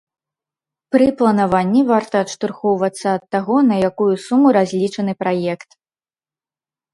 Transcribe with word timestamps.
Пры 0.93 1.07
планаванні 1.19 1.81
варта 1.91 2.15
адштурхоўвацца 2.25 3.07
ад 3.19 3.23
таго, 3.35 3.55
на 3.69 3.75
якую 3.91 4.09
суму 4.25 4.47
разлічаны 4.59 5.13
праект. 5.21 5.69